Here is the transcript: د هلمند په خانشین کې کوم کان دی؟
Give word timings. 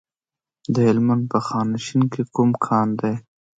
د 0.73 0.75
هلمند 0.87 1.23
په 1.31 1.39
خانشین 1.47 2.01
کې 2.13 2.21
کوم 2.35 2.49
کان 2.65 2.87
دی؟ 2.99 3.13